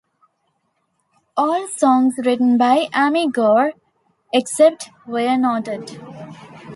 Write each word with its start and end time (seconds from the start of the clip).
All 1.37 1.67
songs 1.67 2.15
written 2.25 2.57
by 2.57 2.87
Amy 2.91 3.29
Gore, 3.29 3.73
except 4.33 4.89
where 5.05 5.37
noted. 5.37 5.99